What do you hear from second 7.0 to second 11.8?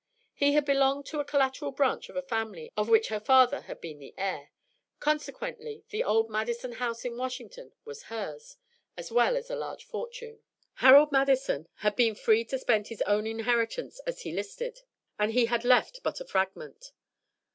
in Washington was hers, as well as a large fortune. Harold Madison